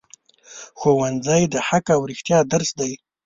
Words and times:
ښوونځی 0.79 1.43
د 1.53 1.55
حق 1.67 1.85
او 1.95 2.01
رښتیا 2.09 2.39
درس 2.51 2.69
دی 2.79 2.91